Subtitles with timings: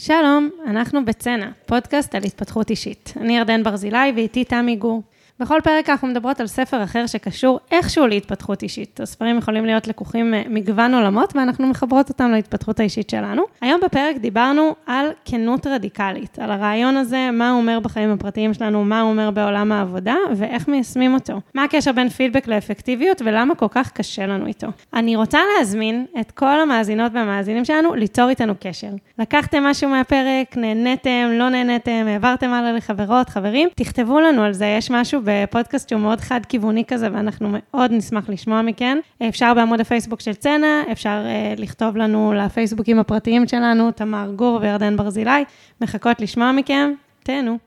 [0.00, 3.14] שלום, אנחנו בצנע, פודקאסט על התפתחות אישית.
[3.20, 5.02] אני ירדן ברזילי ואיתי תמי גור.
[5.40, 9.00] בכל פרק אנחנו מדברות על ספר אחר שקשור איכשהו להתפתחות אישית.
[9.00, 13.42] הספרים יכולים להיות לקוחים מגוון עולמות, ואנחנו מחברות אותם להתפתחות האישית שלנו.
[13.60, 18.84] היום בפרק דיברנו על כנות רדיקלית, על הרעיון הזה, מה הוא אומר בחיים הפרטיים שלנו,
[18.84, 21.40] מה הוא אומר בעולם העבודה, ואיך מיישמים אותו.
[21.54, 24.66] מה הקשר בין פידבק לאפקטיביות, ולמה כל כך קשה לנו איתו.
[24.94, 28.90] אני רוצה להזמין את כל המאזינות והמאזינים שלנו ליצור איתנו קשר.
[29.18, 34.90] לקחתם משהו מהפרק, נהניתם, לא נהניתם, העברתם הלאה לחברות, חברים, תכתבו לנו על זה, יש
[34.90, 38.98] משהו בפודקאסט שהוא מאוד חד-כיווני כזה, ואנחנו מאוד נשמח לשמוע מכן.
[39.28, 44.96] אפשר בעמוד הפייסבוק של צנע, אפשר uh, לכתוב לנו לפייסבוקים הפרטיים שלנו, תמר גור וירדן
[44.96, 45.44] ברזילי.
[45.80, 46.92] מחכות לשמוע מכם,
[47.22, 47.58] תהנו.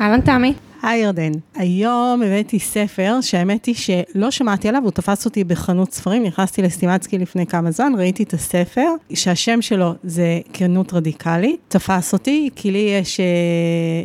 [0.00, 0.54] אהלן תמי.
[0.82, 6.22] היי ירדן, היום הבאתי ספר שהאמת היא שלא שמעתי עליו, הוא תפס אותי בחנות ספרים,
[6.22, 12.50] נכנסתי לסטימצקי לפני כמה זמן, ראיתי את הספר, שהשם שלו זה כנות רדיקלית, תפס אותי,
[12.56, 13.26] כי לי יש, אה,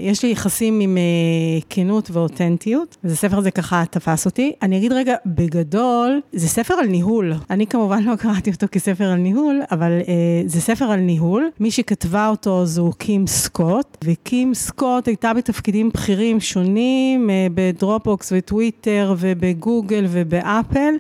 [0.02, 4.54] יש לי יחסים עם אה, כנות ואותנטיות, וזה ספר הזה ככה תפס אותי.
[4.62, 7.34] אני אגיד רגע, בגדול, זה ספר על ניהול.
[7.50, 10.14] אני כמובן לא קראתי אותו כספר על ניהול, אבל אה,
[10.46, 11.50] זה ספר על ניהול.
[11.60, 16.67] מי שכתבה אותו זו קים סקוט, וקים סקוט הייתה בתפקידים בכירים שונים.
[16.68, 20.94] שונים אה, בדרופבוקס וטוויטר ובגוגל ובאפל,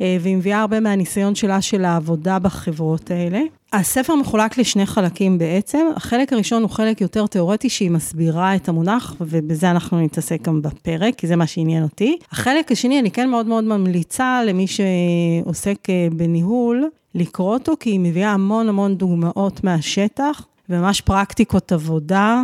[0.00, 3.40] אה, והיא מביאה הרבה מהניסיון שלה של העבודה בחברות האלה.
[3.72, 5.86] הספר מחולק לשני חלקים בעצם.
[5.96, 11.14] החלק הראשון הוא חלק יותר תיאורטי שהיא מסבירה את המונח, ובזה אנחנו נתעסק גם בפרק,
[11.14, 12.16] כי זה מה שעניין אותי.
[12.30, 18.00] החלק השני, אני כן מאוד מאוד ממליצה למי שעוסק אה, בניהול, לקרוא אותו, כי היא
[18.00, 20.46] מביאה המון המון דוגמאות מהשטח.
[20.68, 22.42] וממש פרקטיקות עבודה,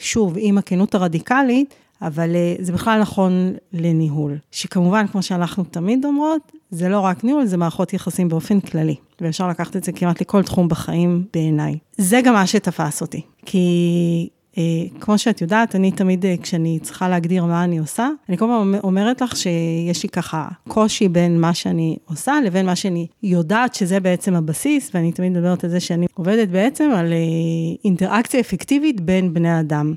[0.00, 4.38] שוב, עם הכנות הרדיקלית, אבל אה, זה בכלל נכון לניהול.
[4.50, 8.96] שכמובן, כמו שאנחנו תמיד אומרות, זה לא רק ניהול, זה מערכות יחסים באופן כללי.
[9.20, 11.78] ואפשר לקחת את זה כמעט לכל תחום בחיים בעיניי.
[11.96, 13.20] זה גם מה שתפס אותי.
[13.46, 14.28] כי
[15.00, 18.74] כמו שאת יודעת, אני תמיד, אה, כשאני צריכה להגדיר מה אני עושה, אני כל פעם
[18.82, 24.00] אומרת לך שיש לי ככה קושי בין מה שאני עושה לבין מה שאני יודעת שזה
[24.00, 27.18] בעצם הבסיס, ואני תמיד מדברת על זה שאני עובדת בעצם על אה,
[27.84, 29.94] אינטראקציה אפקטיבית בין בני אדם.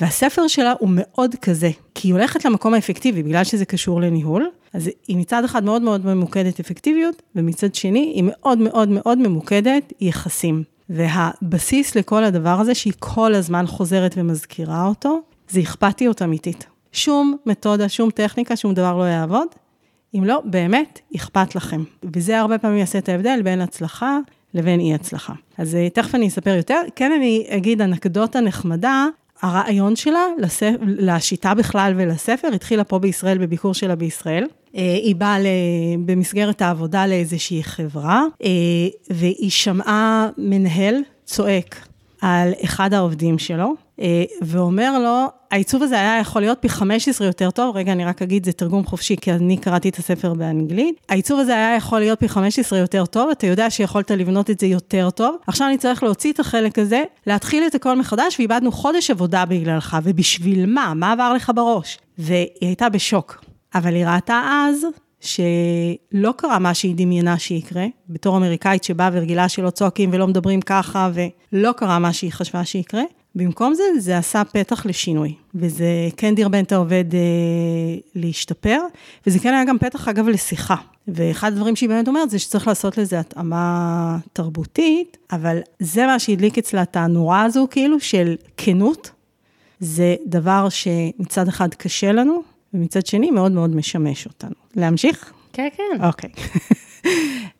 [0.00, 4.50] והספר שלה הוא מאוד כזה, כי היא הולכת למקום האפקטיבי, בגלל שזה קשור לניהול.
[4.72, 9.92] אז היא מצד אחד מאוד מאוד ממוקדת אפקטיביות, ומצד שני היא מאוד מאוד מאוד ממוקדת
[10.00, 10.75] יחסים.
[10.90, 16.66] והבסיס לכל הדבר הזה, שהיא כל הזמן חוזרת ומזכירה אותו, זה אכפתיות אמיתית.
[16.92, 19.48] שום מתודה, שום טכניקה, שום דבר לא יעבוד,
[20.14, 21.84] אם לא, באמת אכפת לכם.
[22.14, 24.18] וזה הרבה פעמים יעשה את ההבדל בין הצלחה
[24.54, 25.32] לבין אי הצלחה.
[25.58, 26.80] אז אה, תכף אני אספר יותר.
[26.96, 29.06] כן, אני אגיד אנקדוטה נחמדה,
[29.42, 30.72] הרעיון שלה לספ...
[30.82, 34.46] לשיטה בכלל ולספר התחילה פה בישראל, בביקור שלה בישראל.
[34.76, 35.36] אה, היא באה
[36.04, 38.48] במסגרת העבודה לאיזושהי חברה, אה,
[39.10, 40.94] והיא שמעה מנהל
[41.24, 41.86] צועק
[42.20, 47.50] על אחד העובדים שלו, אה, ואומר לו, העיצוב הזה היה יכול להיות פי 15 יותר
[47.50, 51.00] טוב, רגע, אני רק אגיד, זה תרגום חופשי, כי אני קראתי את הספר באנגלית.
[51.08, 54.66] העיצוב הזה היה יכול להיות פי 15 יותר טוב, אתה יודע שיכולת לבנות את זה
[54.66, 55.36] יותר טוב.
[55.46, 59.96] עכשיו אני צריך להוציא את החלק הזה, להתחיל את הכל מחדש, ואיבדנו חודש עבודה בגללך,
[60.02, 60.92] ובשביל מה?
[60.94, 61.98] מה עבר לך בראש?
[62.18, 63.45] והיא הייתה בשוק.
[63.74, 64.86] אבל היא ראתה אז
[65.20, 71.10] שלא קרה מה שהיא דמיינה שיקרה, בתור אמריקאית שבאה ורגילה שלא צועקים ולא מדברים ככה,
[71.52, 73.02] ולא קרה מה שהיא חשבה שיקרה.
[73.34, 77.20] במקום זה, זה עשה פתח לשינוי, וזה כן דרבן את העובד אה,
[78.14, 78.80] להשתפר,
[79.26, 80.74] וזה כן היה גם פתח, אגב, לשיחה.
[81.08, 86.58] ואחד הדברים שהיא באמת אומרת, זה שצריך לעשות לזה התאמה תרבותית, אבל זה מה שהדליק
[86.58, 89.10] אצלה את הנורה הזו, כאילו, של כנות.
[89.80, 92.42] זה דבר שמצד אחד קשה לנו,
[92.74, 94.54] ומצד שני מאוד מאוד משמש אותנו.
[94.76, 95.32] להמשיך?
[95.52, 96.04] כן, כן.
[96.04, 96.30] אוקיי.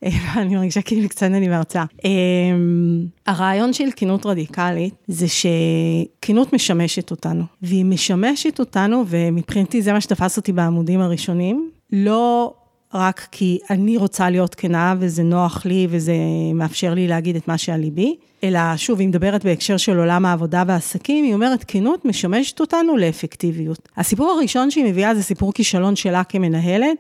[0.37, 1.85] אני מרגישה כאילו קצת אני בהרצאה.
[2.05, 10.01] אמ, הרעיון של כנות רדיקלית זה שכנות משמשת אותנו, והיא משמשת אותנו, ומבחינתי זה מה
[10.01, 12.55] שתפס אותי בעמודים הראשונים, לא
[12.95, 16.15] רק כי אני רוצה להיות כנה וזה נוח לי וזה
[16.55, 20.63] מאפשר לי להגיד את מה שעל ליבי, אלא שוב, היא מדברת בהקשר של עולם העבודה
[20.67, 23.89] והעסקים, היא אומרת, כנות משמשת אותנו לאפקטיביות.
[23.97, 26.97] הסיפור הראשון שהיא מביאה זה סיפור כישלון שלה כמנהלת,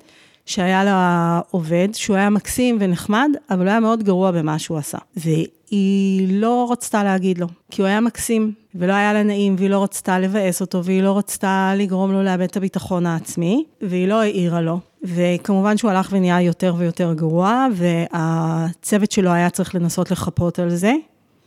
[0.46, 4.98] שהיה לה עובד, שהוא היה מקסים ונחמד, אבל הוא היה מאוד גרוע במה שהוא עשה.
[5.16, 9.82] והיא לא רצתה להגיד לו, כי הוא היה מקסים, ולא היה לה נעים, והיא לא
[9.82, 14.60] רצתה לבאס אותו, והיא לא רצתה לגרום לו לאבד את הביטחון העצמי, והיא לא העירה
[14.60, 14.78] לו.
[15.06, 20.94] וכמובן שהוא הלך ונהיה יותר ויותר גרוע, והצוות שלו היה צריך לנסות לחפות על זה.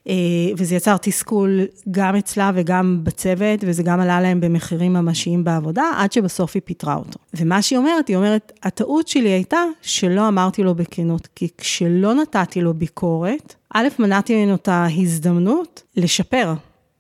[0.10, 0.16] אה,
[0.58, 1.60] וזה יצר תסכול
[1.92, 6.96] גם אצלה וגם בצוות, וזה גם עלה להם במחירים ממשיים בעבודה, עד שבסוף היא פיטרה
[6.96, 7.20] אותו.
[7.34, 12.62] ומה שהיא אומרת, היא אומרת, הטעות שלי הייתה שלא אמרתי לו בכנות, כי כשלא נתתי
[12.62, 16.54] לו ביקורת, א', מנעתי ממנו את ההזדמנות לשפר.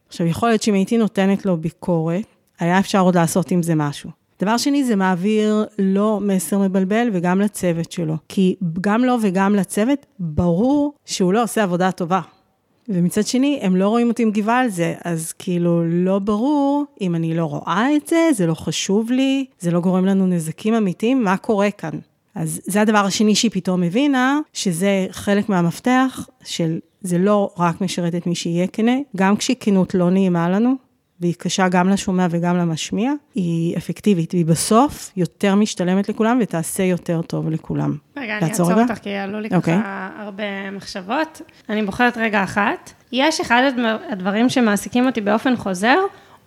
[0.07, 2.25] עכשיו, יכול להיות שאם הייתי נותנת לו ביקורת,
[2.59, 4.19] היה אפשר עוד לעשות עם זה משהו.
[4.39, 8.15] דבר שני, זה מעביר לו מסר מבלבל וגם לצוות שלו.
[8.30, 12.21] כי גם לו וגם לצוות, ברור שהוא לא עושה עבודה טובה.
[12.89, 17.33] ומצד שני, הם לא רואים אותי מגיבה על זה, אז כאילו לא ברור אם אני
[17.33, 21.38] לא רואה את זה, זה לא חשוב לי, זה לא גורם לנו נזקים אמיתיים, מה
[21.38, 22.00] קורה כאן?
[22.35, 28.15] אז זה הדבר השני שהיא פתאום הבינה, שזה חלק מהמפתח של זה לא רק משרת
[28.15, 30.75] את מי שיהיה כנה, גם כשכנות לא נעימה לנו,
[31.21, 37.21] והיא קשה גם לשומע וגם למשמיע, היא אפקטיבית, והיא בסוף יותר משתלמת לכולם ותעשה יותר
[37.21, 37.98] טוב לכולם.
[38.18, 39.56] רגע, אני אעצור אותך, כי עלו לי okay.
[39.56, 39.77] אוקיי.
[39.80, 41.42] ככה הרבה מחשבות.
[41.69, 42.94] אני בוחרת רגע אחת.
[43.12, 43.71] יש אחד
[44.10, 45.98] הדברים שמעסיקים אותי באופן חוזר,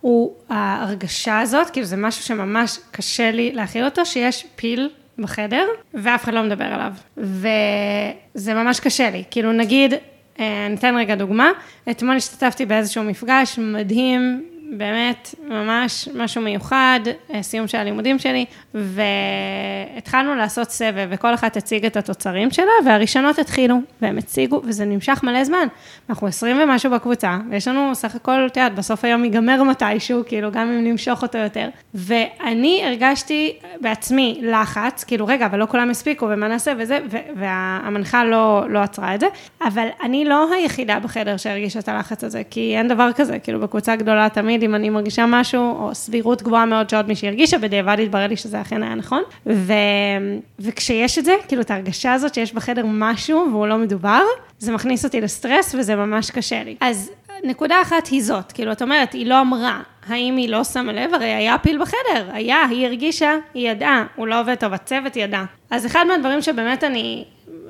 [0.01, 6.23] הוא ההרגשה הזאת, כאילו זה משהו שממש קשה לי להכיל אותו, שיש פיל בחדר, ואף
[6.23, 6.93] אחד לא מדבר עליו.
[7.17, 9.23] וזה ממש קשה לי.
[9.31, 9.93] כאילו, נגיד,
[10.39, 11.51] אה, אני אתן רגע דוגמה,
[11.91, 14.43] אתמול השתתפתי באיזשהו מפגש מדהים
[14.77, 16.99] באמת, ממש משהו מיוחד,
[17.33, 23.39] אה, סיום של הלימודים שלי, והתחלנו לעשות סבב, וכל אחת הציג את התוצרים שלה, והראשונות
[23.39, 25.67] התחילו, והם הציגו, וזה נמשך מלא זמן.
[26.09, 30.51] אנחנו עשרים ומשהו בקבוצה, ויש לנו סך הכל, את יודעת, בסוף היום ייגמר מתישהו, כאילו,
[30.51, 31.69] גם אם נמשוך אותו יותר.
[31.93, 36.99] ואני הרגשתי בעצמי לחץ, כאילו, רגע, אבל לא כולם הספיקו, ומה נעשה, וזה,
[37.35, 39.27] והמנחה לא, לא עצרה את זה,
[39.61, 43.95] אבל אני לא היחידה בחדר שהרגישה את הלחץ הזה, כי אין דבר כזה, כאילו, בקבוצה
[43.95, 48.27] גדולה תמיד אם אני מרגישה משהו, או סבירות גבוהה מאוד שעוד מישהי הרגישה, בדיעבד התברר
[48.27, 49.23] לי שזה אכן היה נכון.
[49.47, 49.73] ו...
[50.59, 54.21] וכשיש את זה, כאילו את ההרגשה הזאת שיש בחדר משהו והוא לא מדובר,
[54.59, 56.75] זה מכניס אותי לסטרס וזה ממש קשה לי.
[56.79, 57.11] אז
[57.43, 61.13] נקודה אחת היא זאת, כאילו, את אומרת, היא לא אמרה, האם היא לא שמה לב?
[61.13, 65.43] הרי היה פיל בחדר, היה, היא הרגישה, היא ידעה, הוא לא עובד טוב, הצוות ידע.
[65.69, 67.23] אז אחד מהדברים שבאמת אני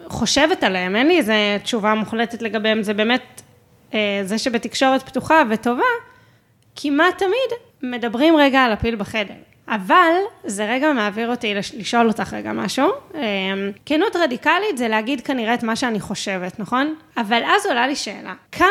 [0.08, 3.42] חושבת עליהם, אין לי איזו תשובה מוחלטת לגביהם, זה באמת
[3.94, 5.84] אה, זה שבתקשורת פתוחה וטובה,
[6.76, 9.34] כמעט תמיד מדברים רגע על הפיל בחדר.
[9.68, 12.88] אבל זה רגע מעביר אותי לשאול אותך רגע משהו.
[13.16, 13.20] אמ,
[13.86, 16.96] כנות רדיקלית זה להגיד כנראה את מה שאני חושבת, נכון?
[17.18, 18.68] אבל אז עולה לי שאלה, כמה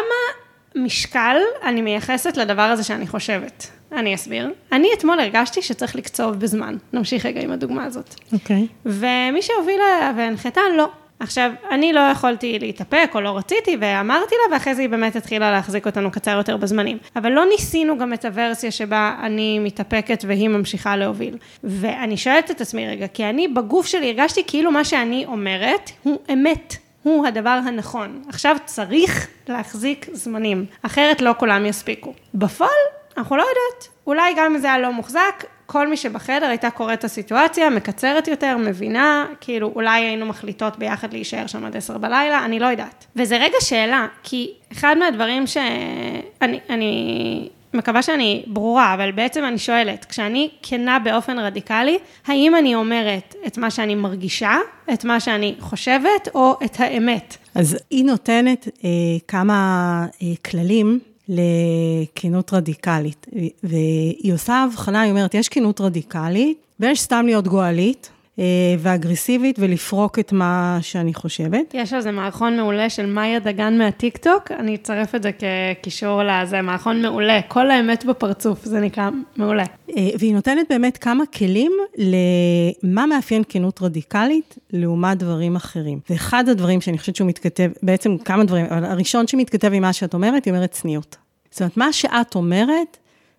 [0.74, 3.66] משקל אני מייחסת לדבר הזה שאני חושבת?
[3.92, 4.50] אני אסביר.
[4.72, 6.76] אני אתמול הרגשתי שצריך לקצוב בזמן.
[6.92, 8.14] נמשיך רגע עם הדוגמה הזאת.
[8.32, 8.62] אוקיי.
[8.62, 8.86] Okay.
[8.86, 10.88] ומי שהובילה והנחתה, לא.
[11.22, 15.50] עכשיו, אני לא יכולתי להתאפק או לא רציתי ואמרתי לה, ואחרי זה היא באמת התחילה
[15.50, 16.98] להחזיק אותנו קצר יותר בזמנים.
[17.16, 21.36] אבל לא ניסינו גם את הוורסיה שבה אני מתאפקת והיא ממשיכה להוביל.
[21.64, 26.18] ואני שואלת את עצמי רגע, כי אני בגוף שלי הרגשתי כאילו מה שאני אומרת הוא
[26.32, 26.76] אמת.
[27.02, 28.22] הוא הדבר הנכון.
[28.28, 32.12] עכשיו צריך להחזיק זמנים, אחרת לא כולם יספיקו.
[32.34, 32.70] בפועל,
[33.16, 33.88] אנחנו לא יודעות.
[34.06, 38.28] אולי גם אם זה היה לא מוחזק, כל מי שבחדר הייתה קוראת את הסיטואציה, מקצרת
[38.28, 43.06] יותר, מבינה, כאילו אולי היינו מחליטות ביחד להישאר שם עד עשר בלילה, אני לא יודעת.
[43.16, 50.04] וזה רגע שאלה, כי אחד מהדברים שאני אני מקווה שאני ברורה, אבל בעצם אני שואלת,
[50.04, 54.54] כשאני כנה באופן רדיקלי, האם אני אומרת את מה שאני מרגישה,
[54.92, 57.36] את מה שאני חושבת, או את האמת?
[57.54, 58.90] אז היא נותנת אה,
[59.28, 60.98] כמה אה, כללים
[61.32, 63.26] לכנות רדיקלית.
[63.62, 68.10] והיא עושה הבחנה, היא אומרת, יש כנות רדיקלית, ויש סתם להיות גואלית.
[68.38, 68.44] אה,
[68.78, 71.74] ואגרסיבית ולפרוק את מה שאני חושבת.
[71.74, 76.62] יש על זה מערכון מעולה של מאיה דגן מהטיקטוק, אני אצרף את זה כקישור לזה,
[76.62, 79.64] מערכון מעולה, כל האמת בפרצוף, זה נקרא מעולה.
[79.96, 85.98] אה, והיא נותנת באמת כמה כלים למה מאפיין כנות רדיקלית לעומת דברים אחרים.
[86.10, 90.14] ואחד הדברים שאני חושבת שהוא מתכתב, בעצם כמה דברים, אבל הראשון שמתכתב עם מה שאת
[90.14, 91.16] אומרת, היא אומרת צניעות.
[91.52, 92.96] זאת אומרת, מה שאת אומרת,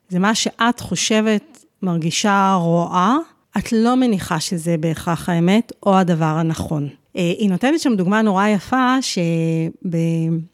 [0.10, 3.16] זה מה שאת חושבת, מרגישה, רואה,
[3.58, 6.90] את לא מניחה שזה בהכרח האמת או הדבר הנכון.
[7.18, 8.96] אה, היא נותנת שם דוגמה נורא יפה,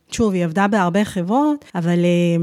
[0.09, 2.37] ששוב, היא עבדה בהרבה חברות, אבל אה,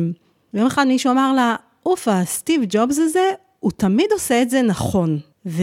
[0.54, 1.56] יום אחד מישהו אמר לה,
[1.86, 3.30] אופה, סטיב ג'ובס הזה,
[3.60, 5.18] הוא תמיד עושה את זה נכון.
[5.44, 5.62] ואז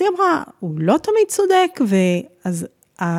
[0.00, 2.66] היא אמרה, הוא לא תמיד צודק, ואז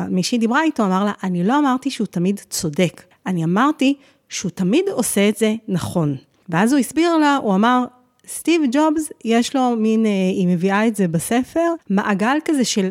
[0.08, 3.94] מי שהיא דיברה איתו אמר לה, אני לא אמרתי שהוא תמיד צודק, אני אמרתי
[4.28, 6.16] שהוא תמיד עושה את זה נכון.
[6.48, 7.84] ואז הוא הסביר לה, הוא אמר,
[8.26, 12.88] סטיב ג'ובס, יש לו מין, אה, היא מביאה את זה בספר, מעגל כזה של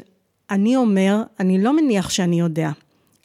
[0.49, 2.69] אני אומר, אני לא מניח שאני יודע.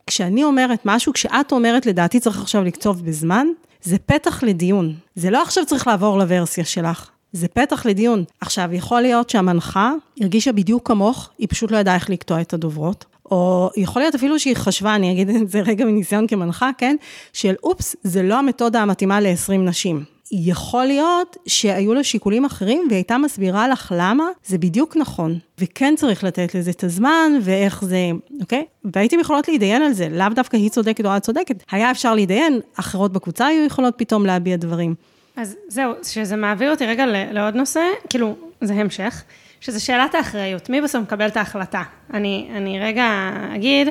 [0.07, 3.47] כשאני אומרת משהו, כשאת אומרת, לדעתי צריך עכשיו לקצוב בזמן,
[3.83, 4.95] זה פתח לדיון.
[5.15, 7.11] זה לא עכשיו צריך לעבור לוורסיה שלך.
[7.33, 8.25] זה פתח לדיון.
[8.41, 13.05] עכשיו, יכול להיות שהמנחה הרגישה בדיוק כמוך, היא פשוט לא ידעה איך לקטוע את הדוברות,
[13.33, 16.97] או יכול להיות אפילו שהיא חשבה, אני אגיד את זה רגע מניסיון כמנחה, כן?
[17.33, 20.05] של אופס, זה לא המתודה המתאימה ל-20 נשים.
[20.33, 25.39] יכול להיות שהיו לה שיקולים אחרים והיא הייתה מסבירה לך למה זה בדיוק נכון.
[25.59, 28.11] וכן צריך לתת לזה את הזמן ואיך זה,
[28.41, 28.65] אוקיי?
[28.85, 31.63] והייתם יכולות להתדיין על זה, לאו דווקא היא צודקת או את צודקת.
[31.71, 34.95] היה אפשר להתדיין, אחרות בקבוצה היו יכולות פתאום להביע דברים.
[35.37, 39.25] אז זהו, שזה מעביר אותי רגע לעוד נושא, כאילו, זה המשך,
[39.63, 41.83] שזה שאלת האחריות, מי בסוף מקבל את ההחלטה?
[42.15, 43.89] אני, אני רגע אגיד,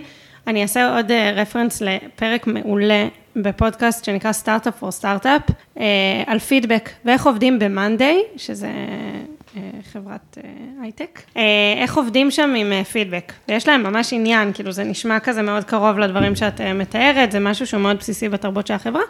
[0.47, 5.41] אני אעשה עוד רפרנס לפרק מעולה בפודקאסט שנקרא סטארט-אפ פור סטארט-אפ,
[6.25, 8.67] על פידבק ואיך עובדים ב-Monday, שזה
[9.57, 9.61] אה,
[9.93, 10.37] חברת
[10.81, 15.19] הייטק, אה, אה, איך עובדים שם עם פידבק, ויש להם ממש עניין, כאילו זה נשמע
[15.19, 19.01] כזה מאוד קרוב לדברים שאת מתארת, זה משהו שהוא מאוד בסיסי בתרבות של החברה,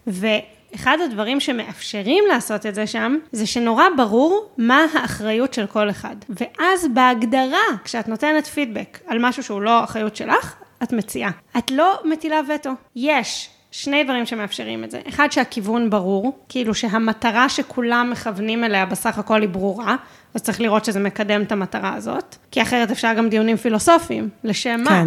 [0.73, 6.15] ואחד הדברים שמאפשרים לעשות את זה שם, זה שנורא ברור מה האחריות של כל אחד,
[6.29, 11.31] ואז בהגדרה, כשאת נותנת פידבק על משהו שהוא לא אחריות שלך, את מציעה.
[11.57, 12.69] את לא מטילה וטו.
[12.95, 15.01] יש שני דברים שמאפשרים את זה.
[15.09, 19.95] אחד, שהכיוון ברור, כאילו שהמטרה שכולם מכוונים אליה בסך הכל היא ברורה,
[20.33, 24.81] אז צריך לראות שזה מקדם את המטרה הזאת, כי אחרת אפשר גם דיונים פילוסופיים, לשם
[24.83, 25.03] מה?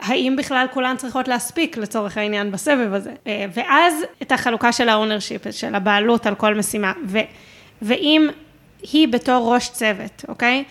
[0.00, 3.12] האם בכלל כולן צריכות להספיק לצורך העניין בסבב הזה?
[3.26, 6.92] אה, ואז את החלוקה של ה ownership, של הבעלות על כל משימה.
[7.06, 7.18] ו,
[7.82, 8.28] ואם
[8.92, 10.64] היא בתור ראש צוות, אוקיי?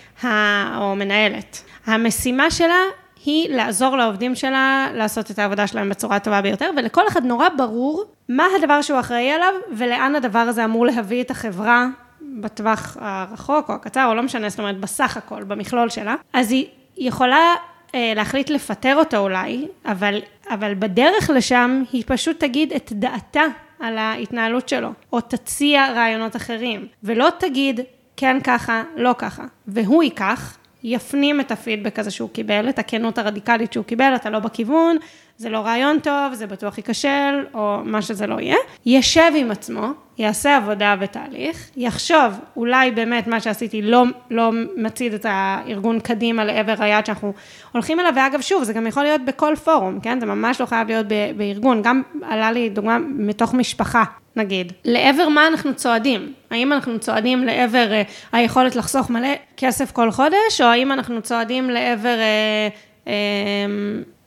[0.78, 2.82] או מנהלת, המשימה שלה
[3.26, 8.04] היא לעזור לעובדים שלה לעשות את העבודה שלהם בצורה הטובה ביותר, ולכל אחד נורא ברור
[8.30, 11.88] מה הדבר שהוא אחראי עליו, ולאן הדבר הזה אמור להביא את החברה
[12.22, 16.16] בטווח הרחוק או הקצר, או לא משנה, זאת אומרת, בסך הכל, במכלול שלה.
[16.34, 16.66] אז היא
[16.98, 17.56] יכולה
[17.94, 23.44] להחליט לפטר אותו אולי, אבל, אבל בדרך לשם היא פשוט תגיד את דעתה
[23.80, 27.80] על ההתנהלות שלו, או תציע רעיונות אחרים, ולא תגיד
[28.18, 33.74] כן ככה, לא ככה, והוא ייקח יפנים את הפידבק הזה שהוא קיבל, את הכנות הרדיקלית
[33.74, 34.98] שהוא קיבל, אתה לא בכיוון,
[35.42, 38.56] זה לא רעיון טוב, זה בטוח ייכשל, או מה שזה לא יהיה.
[38.86, 45.26] ישב עם עצמו, יעשה עבודה ותהליך, יחשוב, אולי באמת מה שעשיתי לא, לא מצעיד את
[45.30, 47.34] הארגון קדימה לעבר היעד שאנחנו
[47.72, 50.20] הולכים אליו, ואגב, שוב, זה גם יכול להיות בכל פורום, כן?
[50.20, 51.06] זה ממש לא חייב להיות
[51.38, 51.82] בארגון.
[51.82, 54.04] גם עלה לי דוגמה מתוך משפחה.
[54.36, 56.34] נגיד, לעבר מה אנחנו צועדים?
[56.52, 61.70] האם אנחנו צועדים לעבר uh, היכולת לחסוך מלא כסף כל חודש, או האם אנחנו צועדים
[61.70, 63.10] לעבר, uh, uh,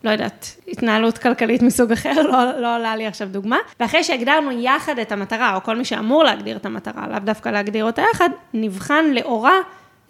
[0.04, 3.56] לא יודעת, התנהלות כלכלית מסוג אחר, לא, לא עולה לי עכשיו דוגמה.
[3.80, 7.84] ואחרי שהגדרנו יחד את המטרה, או כל מי שאמור להגדיר את המטרה, לאו דווקא להגדיר
[7.84, 9.54] אותה יחד, נבחן לאורה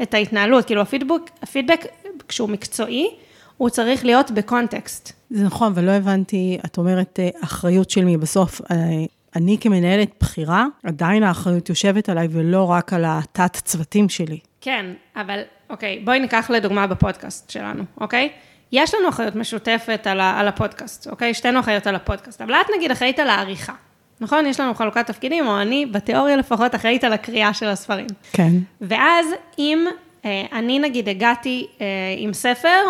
[0.03, 0.65] את ההתנהלות.
[0.65, 1.87] כאילו הפידבק, הפידבק
[2.29, 3.11] כשהוא מקצועי,
[3.57, 5.13] הוא צריך להיות בקונטקסט.
[5.31, 8.61] זה נכון, ולא הבנתי, את אומרת אחריות של מי, בסוף
[9.37, 14.39] אני כמנהלת בכירה, עדיין האחריות יושבת עליי ולא רק על התת צוותים שלי.
[14.61, 14.87] כן,
[15.17, 18.29] אבל אוקיי, בואי ניקח לדוגמה בפודקאסט שלנו, אוקיי?
[18.73, 21.35] יש לנו אחריות משותפת על, ה, על הפודקאסט, אוקיי?
[21.35, 23.73] שתינו אחריות על הפודקאסט, אבל את נגיד אחראית על העריכה,
[24.21, 24.47] נכון?
[24.47, 28.07] יש לנו חלוקת תפקידים, או אני, בתיאוריה לפחות, אחראית על הקריאה של הספרים.
[28.33, 28.51] כן.
[28.81, 29.27] ואז
[29.59, 29.87] אם
[30.25, 32.81] אה, אני נגיד הגעתי אה, עם ספר,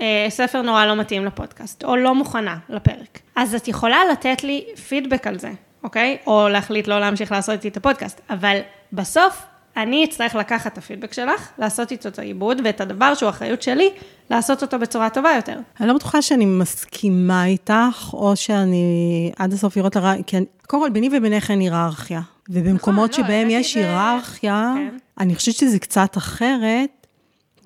[0.00, 4.64] אה, ספר נורא לא מתאים לפודקאסט, או לא מוכנה לפרק, אז את יכולה לתת לי
[4.88, 5.50] פידבק על זה,
[5.84, 6.16] אוקיי?
[6.26, 8.20] או להחליט לא להמשיך לעשות איתי את הפודקאסט.
[8.30, 8.58] אבל
[8.92, 9.42] בסוף,
[9.76, 13.90] אני אצטרך לקחת את הפידבק שלך, לעשות איתו את העיבוד, ואת הדבר שהוא אחריות שלי,
[14.30, 15.58] לעשות אותו בצורה טובה יותר.
[15.80, 20.82] אני לא בטוחה שאני מסכימה איתך, או שאני עד הסוף לראות לרע, כי אני, קודם
[20.82, 22.20] כל, ביני ובינך אין היררכיה.
[22.48, 24.96] ובמקומות נכון, לא, שבהם לא, יש היררכיה, כן.
[25.18, 27.06] אני חושבת שזה קצת אחרת,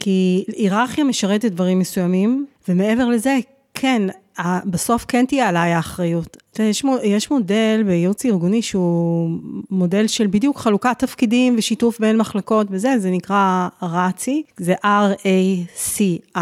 [0.00, 3.38] כי היררכיה משרתת דברים מסוימים, ומעבר לזה,
[3.74, 4.02] כן,
[4.64, 6.36] בסוף כן תהיה עליי האחריות.
[6.58, 9.30] יש, יש מודל בייעוץ ארגוני שהוא
[9.70, 16.38] מודל של בדיוק חלוקת תפקידים ושיתוף בין מחלקות וזה, זה נקרא רצי, זה R-A-C-I,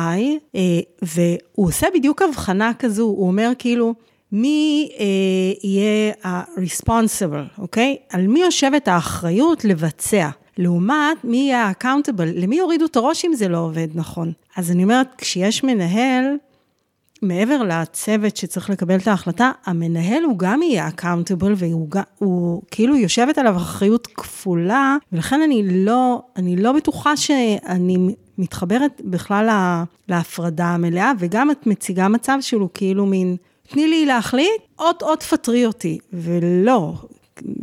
[0.55, 3.95] אה, והוא עושה בדיוק הבחנה כזו, הוא אומר כאילו,
[4.33, 5.05] מי אה,
[5.69, 7.97] יהיה ה-responsible, אוקיי?
[8.11, 10.29] על מי יושבת האחריות לבצע.
[10.59, 14.33] לעומת מי יהיה ה-accountable, למי יורידו את הראש אם זה לא עובד נכון.
[14.57, 16.25] אז אני אומרת, כשיש מנהל,
[17.25, 21.89] מעבר לצוות שצריך לקבל את ההחלטה, המנהל הוא גם יהיה אקאונטבל, והוא
[22.19, 27.97] הוא, כאילו יושבת עליו אחריות כפולה, ולכן אני לא, אני לא בטוחה שאני
[28.39, 33.37] מתחברת בכלל לה, להפרדה המלאה, וגם את מציגה מצב שהוא כאילו מין,
[33.69, 36.95] תני לי להחליט, עוד-עוד תפטרי אותי, ולא,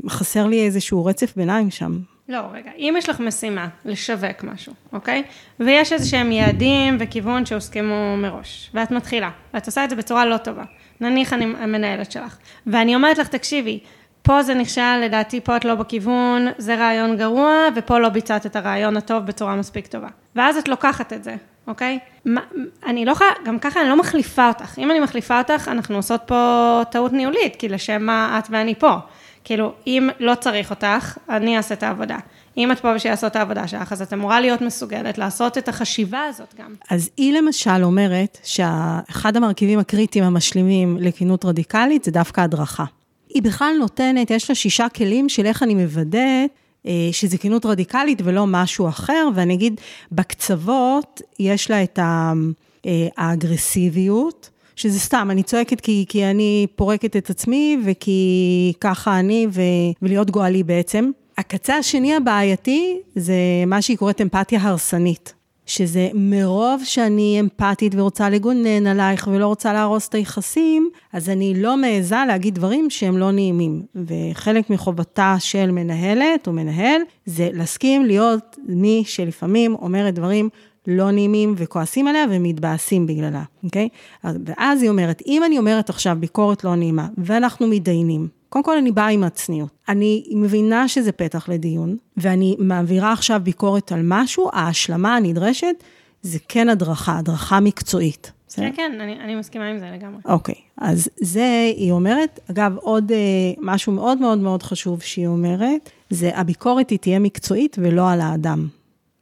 [0.09, 1.99] חסר לי איזשהו רצף ביניים שם.
[2.31, 5.23] לא, רגע, אם יש לך משימה לשווק משהו, אוקיי?
[5.59, 10.37] ויש איזה שהם יעדים וכיוון שהוסכמו מראש, ואת מתחילה, ואת עושה את זה בצורה לא
[10.37, 10.63] טובה.
[11.01, 13.79] נניח אני המנהלת שלך, ואני אומרת לך, תקשיבי,
[14.21, 18.55] פה זה נכשל, לדעתי פה את לא בכיוון, זה רעיון גרוע, ופה לא ביצעת את
[18.55, 20.07] הרעיון הטוב בצורה מספיק טובה.
[20.35, 21.35] ואז את לוקחת את זה,
[21.67, 21.99] אוקיי?
[22.25, 22.41] מה,
[22.85, 23.13] אני לא
[23.45, 24.79] גם ככה אני לא מחליפה אותך.
[24.79, 28.95] אם אני מחליפה אותך, אנחנו עושות פה טעות ניהולית, כי לשם מה את ואני פה.
[29.43, 32.17] כאילו, אם לא צריך אותך, אני אעשה את העבודה.
[32.57, 35.69] אם את פה בשביל לעשות את העבודה שלך, אז את אמורה להיות מסוגלת לעשות את
[35.69, 36.75] החשיבה הזאת גם.
[36.89, 42.85] אז היא למשל אומרת שאחד המרכיבים הקריטיים המשלימים לכינות רדיקלית זה דווקא הדרכה.
[43.29, 46.49] היא בכלל נותנת, יש לה שישה כלים של איך אני מוודאת
[46.85, 49.81] אה, שזה כינות רדיקלית ולא משהו אחר, ואני אגיד,
[50.11, 57.29] בקצוות יש לה את אה, האגרסיביות, שזה סתם, אני צועקת כי, כי אני פורקת את
[57.29, 59.61] עצמי וכי ככה אני, ו,
[60.01, 61.11] ולהיות גואלי בעצם.
[61.37, 63.33] הקצה השני הבעייתי זה
[63.67, 65.33] מה שהיא קוראת אמפתיה הרסנית.
[65.65, 71.77] שזה מרוב שאני אמפתית ורוצה לגונן עלייך ולא רוצה להרוס את היחסים, אז אני לא
[71.77, 73.81] מעיזה להגיד דברים שהם לא נעימים.
[73.95, 80.49] וחלק מחובתה של מנהלת או מנהל, זה להסכים להיות מי שלפעמים אומרת דברים
[80.87, 83.89] לא נעימים וכועסים עליה ומתבאסים בגללה, אוקיי?
[84.23, 88.91] ואז היא אומרת, אם אני אומרת עכשיו ביקורת לא נעימה ואנחנו מתדיינים, קודם כל אני
[88.91, 89.69] באה עם הצניעות.
[89.89, 95.75] אני מבינה שזה פתח לדיון, ואני מעבירה עכשיו ביקורת על משהו, ההשלמה הנדרשת
[96.21, 98.31] זה כן הדרכה, הדרכה מקצועית.
[98.55, 100.21] כן, כן, אני, אני מסכימה עם זה לגמרי.
[100.25, 103.17] אוקיי, אז זה, היא אומרת, אגב, עוד אה,
[103.61, 108.67] משהו מאוד מאוד מאוד חשוב שהיא אומרת, זה הביקורת היא תהיה מקצועית ולא על האדם.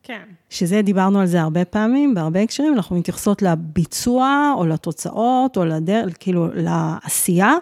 [0.04, 0.39] כן.
[0.50, 6.14] שזה, דיברנו על זה הרבה פעמים, בהרבה הקשרים, אנחנו מתייחסות לביצוע, או לתוצאות, או לדרך,
[6.20, 7.54] כאילו, לעשייה.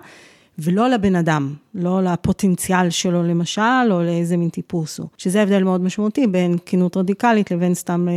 [0.60, 5.08] ולא לבן אדם, לא לפוטנציאל שלו למשל, או לאיזה מין טיפוס הוא.
[5.17, 8.13] שזה הבדל מאוד משמעותי בין כינות רדיקלית לבין סתם אה,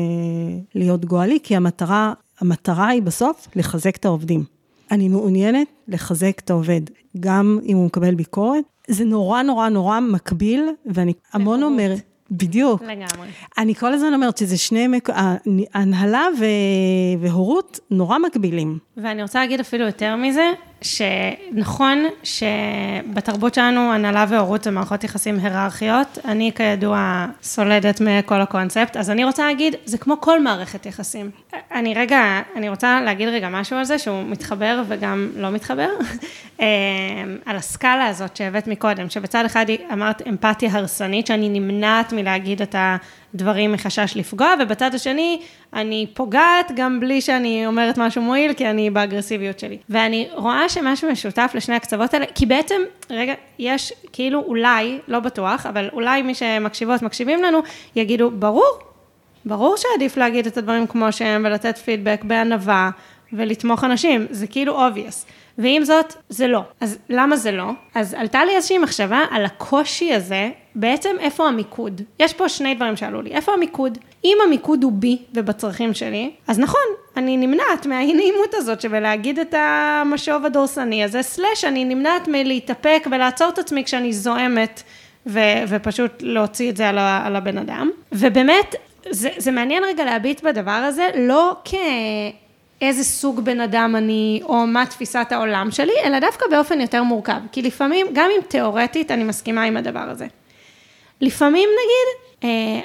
[0.74, 4.44] להיות גואלי, כי המטרה, המטרה היא בסוף לחזק את העובדים.
[4.90, 6.80] אני מעוניינת לחזק את העובד,
[7.20, 8.64] גם אם הוא מקבל ביקורת.
[8.88, 12.09] זה נורא נורא נורא מקביל, ואני המון אומרת...
[12.30, 12.82] בדיוק.
[12.82, 13.28] לגמרי.
[13.58, 15.08] אני כל הזמן אומרת שזה שני, מק...
[15.74, 16.44] הנהלה ו...
[17.20, 18.78] והורות נורא מקבילים.
[18.96, 20.50] ואני רוצה להגיד אפילו יותר מזה,
[20.82, 29.10] שנכון שבתרבות שלנו הנהלה והורות זה מערכות יחסים היררכיות, אני כידוע סולדת מכל הקונספט, אז
[29.10, 31.30] אני רוצה להגיד, זה כמו כל מערכת יחסים.
[31.72, 35.88] אני רגע, אני רוצה להגיד רגע משהו על זה, שהוא מתחבר וגם לא מתחבר,
[36.60, 36.66] אה,
[37.46, 42.96] על הסקאלה הזאת שהבאת מקודם, שבצד אחד אמרת אמפתיה הרסנית, שאני נמנעת מלהגיד את ה...
[43.34, 45.40] דברים מחשש לפגוע, ובצד השני,
[45.72, 49.78] אני פוגעת גם בלי שאני אומרת משהו מועיל, כי אני באגרסיביות שלי.
[49.88, 55.66] ואני רואה שמשהו משותף לשני הקצוות האלה, כי בעצם, רגע, יש כאילו אולי, לא בטוח,
[55.66, 57.58] אבל אולי מי שמקשיבות, מקשיבים לנו,
[57.96, 58.78] יגידו, ברור,
[59.44, 62.90] ברור שעדיף להגיד את הדברים כמו שהם ולתת פידבק בענווה
[63.32, 65.26] ולתמוך אנשים, זה כאילו obvious.
[65.60, 66.60] ועם זאת, זה לא.
[66.80, 67.70] אז למה זה לא?
[67.94, 72.02] אז עלתה לי איזושהי מחשבה על הקושי הזה, בעצם איפה המיקוד.
[72.20, 73.30] יש פה שני דברים שעלו לי.
[73.30, 73.98] איפה המיקוד?
[74.24, 76.80] אם המיקוד הוא בי ובצרכים שלי, אז נכון,
[77.16, 83.48] אני נמנעת מהאי נעימות הזאת שבלהגיד את המשוב הדורסני הזה, סלאש אני נמנעת מלהתאפק ולעצור
[83.48, 84.82] את עצמי כשאני זועמת.
[85.26, 87.90] ו- ופשוט להוציא את זה על, ה- על הבן אדם.
[88.12, 88.74] ובאמת,
[89.10, 91.74] זה, זה מעניין רגע להביט בדבר הזה, לא כ...
[92.80, 97.40] איזה סוג בן אדם אני, או מה תפיסת העולם שלי, אלא דווקא באופן יותר מורכב.
[97.52, 100.26] כי לפעמים, גם אם תיאורטית, אני מסכימה עם הדבר הזה.
[101.20, 102.29] לפעמים נגיד,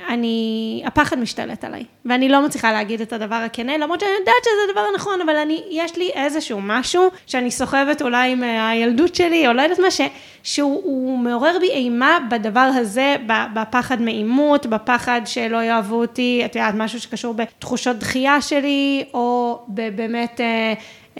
[0.10, 4.70] אני, הפחד משתלט עליי, ואני לא מצליחה להגיד את הדבר הכנה, למרות שאני יודעת שזה
[4.70, 9.62] הדבר הנכון, אבל אני, יש לי איזשהו משהו שאני סוחבת אולי מהילדות שלי, או לא
[9.62, 10.02] יודעת מה, ש,
[10.44, 13.16] שהוא מעורר בי אימה בדבר הזה,
[13.54, 20.42] בפחד מעימות, בפחד שלא יאהבו אותי, את יודעת, משהו שקשור בתחושות דחייה שלי, או באמת...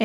[0.00, 0.04] אה,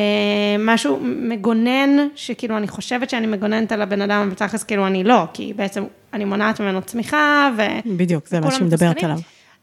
[0.58, 5.52] משהו מגונן, שכאילו אני חושבת שאני מגוננת על הבן אדם, ותכלס כאילו אני לא, כי
[5.56, 7.62] בעצם אני מונעת ממנו צמיחה, ו...
[7.86, 9.18] בדיוק, זה מה שהיא מדברת עליו.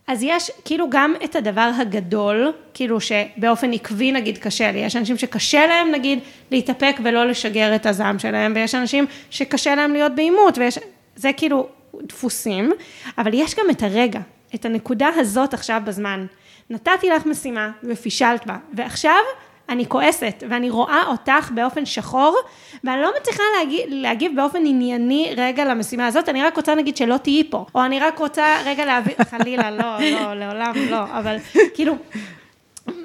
[0.08, 5.18] אז יש כאילו גם את הדבר הגדול, כאילו שבאופן עקבי נגיד קשה לי, יש אנשים
[5.18, 6.20] שקשה להם נגיד
[6.52, 10.80] להתאפק ולא לשגר את הזעם שלהם, ויש אנשים שקשה להם להיות בעימות, ויש,
[11.16, 11.68] זה כאילו
[12.02, 12.72] דפוסים,
[13.18, 14.20] אבל יש גם את הרגע,
[14.56, 16.26] את הנקודה הזאת עכשיו בזמן.
[16.70, 19.22] נתתי לך משימה ופישלת בה, ועכשיו
[19.70, 22.38] אני כועסת, ואני רואה אותך באופן שחור,
[22.84, 27.18] ואני לא מצליחה להגיב, להגיב באופן ענייני רגע למשימה הזאת, אני רק רוצה נגיד שלא
[27.18, 31.38] תהיי פה, או אני רק רוצה רגע להביא, חלילה, לא, לא, לעולם לא, אבל
[31.74, 31.96] כאילו,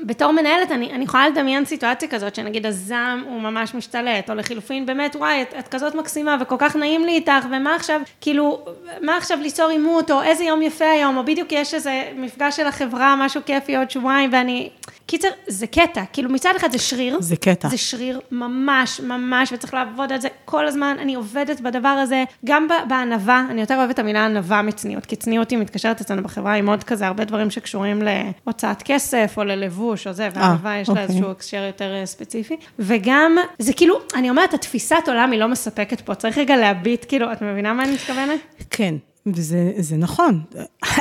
[0.03, 4.87] בתור מנהלת, אני, אני יכולה לדמיין סיטואציה כזאת, שנגיד הזעם הוא ממש משתלט, או לחילופין,
[4.87, 8.65] באמת, וואי, את, את כזאת מקסימה, וכל כך נעים לי איתך, ומה עכשיו, כאילו,
[9.01, 12.67] מה עכשיו ליצור עימות, או איזה יום יפה היום, או בדיוק יש איזה מפגש של
[12.67, 14.71] החברה, משהו כיפי עוד שבועיים, ואני,
[15.07, 17.17] קיצר, זה קטע, כאילו מצד אחד זה שריר.
[17.21, 17.69] זה קטע.
[17.69, 20.97] זה שריר ממש, ממש, וצריך לעבוד על זה כל הזמן.
[21.01, 25.51] אני עובדת בדבר הזה, גם בענווה, אני יותר אוהבת את המילה ענווה מצניעות, כי צניעות
[25.51, 28.03] היא מתקשרת אצלנו בחברה עם עוד כזה, הרבה דברים שקשורים
[28.47, 31.07] להוצאת כסף, או ללבוש, או זה, וענווה יש לה אוקיי.
[31.07, 32.57] איזשהו הקשר יותר אה, ספציפי.
[32.79, 37.33] וגם, זה כאילו, אני אומרת, התפיסת עולם היא לא מספקת פה, צריך רגע להביט, כאילו,
[37.33, 38.41] את מבינה מה אני מתכוונת?
[38.71, 38.95] כן,
[39.27, 40.41] וזה זה נכון.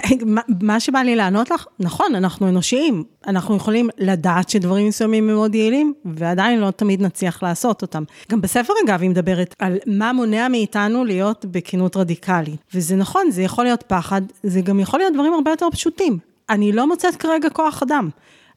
[0.62, 3.04] מה שבא לי לענות לך, נכון, אנחנו אנושיים.
[3.28, 8.04] אנחנו יכולים לדעת שדברים מסוימים הם מאוד יעילים, ועדיין לא תמיד נצליח לעשות אותם.
[8.32, 12.60] גם בספר, אגב, היא מדברת על מה מונע מאיתנו להיות בכנות רדיקלית.
[12.74, 16.20] וזה נכון, זה יכול להיות פחד, זה גם יכול להיות דברים הרבה יותר פשוטים.
[16.50, 18.10] אני לא מוצאת כרגע כוח אדם.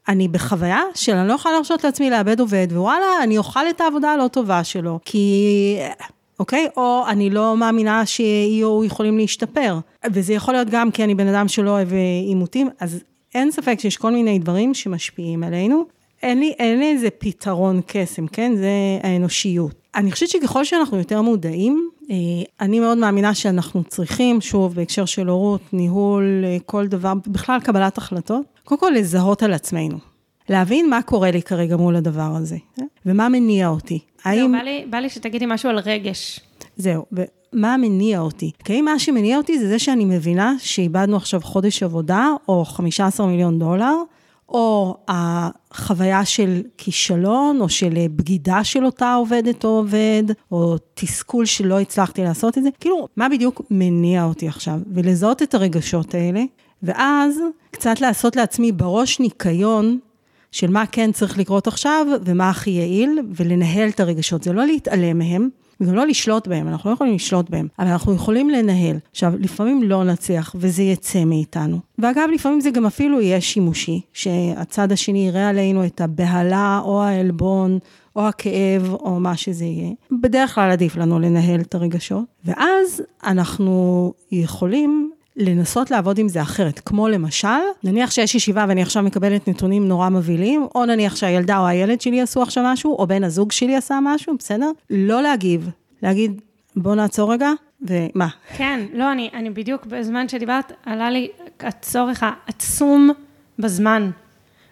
[0.07, 4.11] אני בחוויה של אני לא יכולה להרשות לעצמי לאבד עובד, ווואלה, אני אוכל את העבודה
[4.11, 5.77] הלא טובה שלו, כי...
[6.39, 6.67] אוקיי?
[6.77, 9.79] או אני לא מאמינה שיהיו יכולים להשתפר.
[10.13, 11.97] וזה יכול להיות גם כי אני בן אדם שלא אוהב אה,
[12.27, 13.03] עימותים, אז
[13.35, 15.85] אין ספק שיש כל מיני דברים שמשפיעים עלינו.
[16.23, 18.55] אין לי, אין לי איזה פתרון קסם, כן?
[18.55, 18.69] זה
[19.03, 19.75] האנושיות.
[19.95, 22.15] אני חושבת שככל שאנחנו יותר מודעים, אה,
[22.61, 27.97] אני מאוד מאמינה שאנחנו צריכים, שוב, בהקשר של הורות, ניהול, אה, כל דבר, בכלל קבלת
[27.97, 29.97] החלטות, קודם כל לזהות על עצמנו.
[30.49, 32.57] להבין מה קורה לי כרגע מול הדבר הזה?
[33.05, 33.99] ומה מניע אותי.
[34.35, 36.39] זהו, בא לי- בא לי שתגידי משהו על רגש.
[36.77, 38.51] זהו, ומה מניע אותי?
[38.65, 43.59] כי מה שמניע אותי זה זה שאני מבינה שאיבדנו עכשיו חודש עבודה, או 15 מיליון
[43.59, 43.93] דולר,
[44.49, 51.79] או החוויה של כישלון, או של בגידה של אותה עובדת או עובד, או תסכול שלא
[51.79, 52.69] הצלחתי לעשות את זה.
[52.79, 54.79] כאילו, מה בדיוק מניע אותי עכשיו?
[54.93, 56.43] ולזהות את הרגשות האלה,
[56.83, 57.39] ואז
[57.71, 59.99] קצת לעשות לעצמי בראש ניקיון
[60.51, 64.43] של מה כן צריך לקרות עכשיו, ומה הכי יעיל, ולנהל את הרגשות.
[64.43, 65.49] זה לא להתעלם מהם,
[65.81, 68.97] וגם לא לשלוט בהם, אנחנו לא יכולים לשלוט בהם, אבל אנחנו יכולים לנהל.
[69.11, 71.79] עכשיו, לפעמים לא נצליח, וזה יצא מאיתנו.
[71.99, 77.79] ואגב, לפעמים זה גם אפילו יהיה שימושי, שהצד השני יראה עלינו את הבהלה, או העלבון,
[78.15, 79.91] או הכאב, או מה שזה יהיה.
[80.21, 86.79] בדרך כלל עדיף לנו לנהל את הרגשות, ואז אנחנו יכולים לנסות לעבוד עם זה אחרת,
[86.79, 87.47] כמו למשל,
[87.83, 92.21] נניח שיש ישיבה ואני עכשיו מקבלת נתונים נורא מבהילים, או נניח שהילדה או הילד שלי
[92.21, 94.71] עשו עכשיו משהו, או בן הזוג שלי עשה משהו, בסדר?
[94.89, 95.69] לא להגיב,
[96.03, 96.41] להגיד,
[96.75, 98.27] בוא נעצור רגע, ומה?
[98.57, 101.27] כן, לא, אני, אני בדיוק בזמן שדיברת, עלה לי
[101.59, 103.09] הצורך העצום
[103.59, 104.11] בזמן,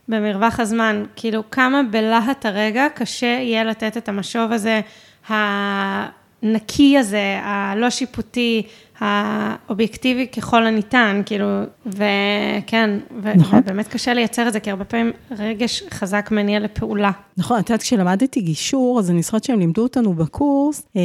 [0.07, 1.03] במרווח הזמן.
[1.15, 4.81] כאילו, כמה בלהט הרגע קשה יהיה לתת את המשוב הזה,
[5.27, 8.63] הנקי הזה, הלא שיפוטי,
[8.99, 11.47] האובייקטיבי ככל הניתן, כאילו,
[11.85, 12.89] וכן,
[13.23, 13.59] ו- נכון.
[13.59, 17.11] ובאמת קשה לייצר את זה, כי הרבה פעמים רגש חזק מניע לפעולה.
[17.37, 21.01] נכון, את יודעת, כשלמדתי גישור, אז אני זוכרת שהם לימדו אותנו בקורס, אה,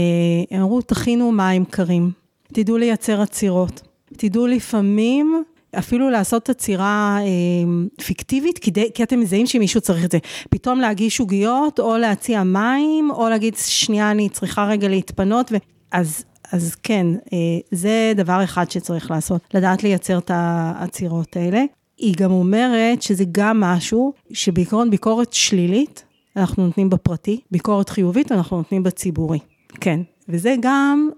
[0.50, 2.10] הם אמרו, תכינו מים קרים,
[2.52, 3.82] תדעו לייצר עצירות,
[4.16, 5.42] תדעו לפעמים...
[5.78, 10.18] אפילו לעשות עצירה אה, פיקטיבית, כדי, כי אתם מזהים שמישהו צריך את זה.
[10.50, 15.56] פתאום להגיש עוגיות, או להציע מים, או להגיד, שנייה, אני צריכה רגע להתפנות, ו...
[15.92, 17.38] אז, אז כן, אה,
[17.70, 21.64] זה דבר אחד שצריך לעשות, לדעת לייצר את העצירות האלה.
[21.98, 26.04] היא גם אומרת שזה גם משהו שבעיקרון ביקורת שלילית,
[26.36, 29.38] אנחנו נותנים בפרטי, ביקורת חיובית אנחנו נותנים בציבורי.
[29.80, 31.10] כן, וזה גם,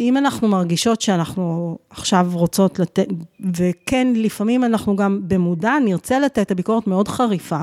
[0.00, 3.06] אם אנחנו מרגישות שאנחנו עכשיו רוצות לתת,
[3.54, 7.62] וכן, לפעמים אנחנו גם במודע נרצה לתת את הביקורת מאוד חריפה,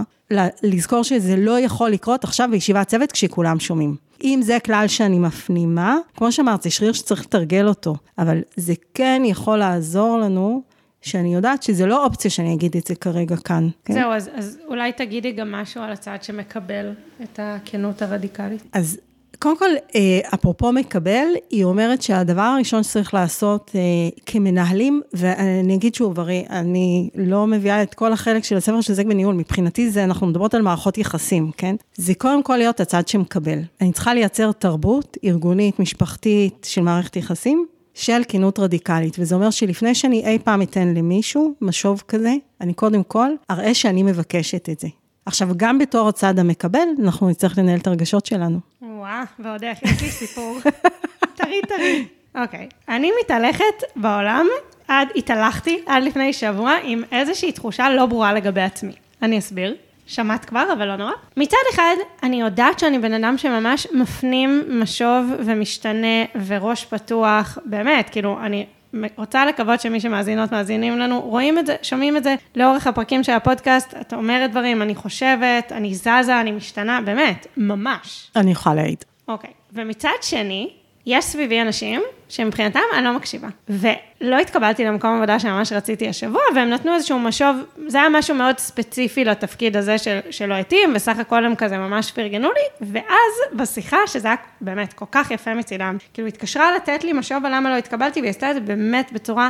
[0.63, 3.95] לזכור שזה לא יכול לקרות עכשיו בישיבת צוות כשכולם שומעים.
[4.23, 9.21] אם זה כלל שאני מפנימה, כמו שאמרת, זה שריר שצריך לתרגל אותו, אבל זה כן
[9.26, 10.62] יכול לעזור לנו
[11.02, 13.69] שאני יודעת שזה לא אופציה שאני אגיד את זה כרגע כאן.
[13.86, 13.93] כן?
[13.93, 16.91] זהו, אז, אז אולי תגידי גם משהו על הצד שמקבל
[17.23, 18.63] את הכנות הרדיקלית.
[18.73, 19.00] אז
[19.40, 23.82] קודם כל, אה, אפרופו מקבל, היא אומרת שהדבר הראשון שצריך לעשות אה,
[24.26, 29.04] כמנהלים, ואני אגיד שוב, הרי אני לא מביאה את כל החלק של הספר של זה
[29.04, 31.76] בניהול, מבחינתי זה, אנחנו מדברות על מערכות יחסים, כן?
[31.96, 33.60] זה קודם כל להיות הצד שמקבל.
[33.82, 39.96] אני צריכה לייצר תרבות ארגונית, משפחתית, של מערכת יחסים, של כנות רדיקלית, וזה אומר שלפני
[39.96, 44.88] שאני אי פעם אתן למישהו משוב כזה, אני קודם כל אראה שאני מבקשת את זה.
[45.26, 48.60] עכשיו, גם בתור הצד המקבל, אנחנו נצטרך לנהל את הרגשות שלנו.
[48.98, 50.58] וואה, ועוד איך, יש לי סיפור.
[51.38, 52.06] טרי טרי.
[52.36, 54.48] אוקיי, אני מתהלכת בעולם,
[54.88, 58.94] עד, התהלכתי עד לפני שבוע עם איזושהי תחושה לא ברורה לגבי עצמי.
[59.22, 59.76] אני אסביר.
[60.08, 61.12] שמעת כבר, אבל לא נורא.
[61.38, 68.40] מצד אחד, אני יודעת שאני בן אדם שממש מפנים משוב ומשתנה וראש פתוח, באמת, כאילו,
[68.42, 68.66] אני
[69.15, 73.32] רוצה לקוות שמי שמאזינות, מאזינים לנו, רואים את זה, שומעים את זה לאורך הפרקים של
[73.32, 78.32] הפודקאסט, את אומרת דברים, אני חושבת, אני זזה, אני משתנה, באמת, ממש.
[78.36, 79.06] אני יכולה להעיד.
[79.28, 79.50] אוקיי.
[79.73, 80.69] ומצד שני,
[81.08, 83.48] יש סביבי אנשים שמבחינתם אני לא מקשיבה.
[83.70, 88.58] ולא התקבלתי למקום עבודה שממש רציתי השבוע, והם נתנו איזשהו משוב, זה היה משהו מאוד
[88.58, 93.98] ספציפי לתפקיד הזה של, שלא התאים, וסך הכל הם כזה ממש פרגנו לי, ואז בשיחה,
[94.08, 97.76] שזה היה באמת כל כך יפה מצידם, כאילו התקשרה לתת לי משוב על למה לא
[97.76, 99.50] התקבלתי, והיא עשתה את זה באמת בצורה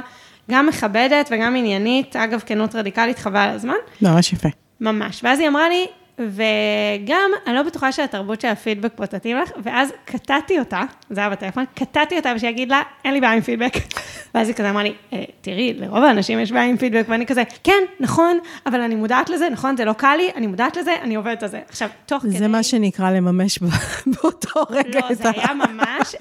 [0.52, 3.76] גם מכבדת וגם עניינית, אגב, כנות רדיקלית, חבל על הזמן.
[4.02, 4.50] ממש יפה.
[4.82, 5.24] ממש.
[5.24, 5.88] ואז היא אמרה לי,
[6.20, 11.30] וגם, אני לא בטוחה שהתרבות של הפידבק פה תתאים לך, ואז קטעתי אותה, זה היה
[11.30, 13.74] בטלפון, קטעתי אותה ושיגיד לה, אין לי בעיה עם פידבק.
[14.36, 17.44] ואז היא כזה אמרה לי, אה, תראי, לרוב האנשים יש בעיה עם פידבק, ואני כזה,
[17.64, 21.16] כן, נכון, אבל אני מודעת לזה, נכון, זה לא קל לי, אני מודעת לזה, אני
[21.16, 21.62] עובדת על זה.
[21.70, 22.40] עכשיו, תוך זה כדי...
[22.40, 23.60] זה מה שנקרא לממש
[24.14, 25.00] באותו רגע.
[25.10, 26.16] לא, זה היה ממש,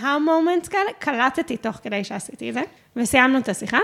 [0.00, 2.62] המומנטס כאלה, קלטתי תוך כדי שעשיתי את זה,
[2.96, 3.78] וסיימנו את השיחה.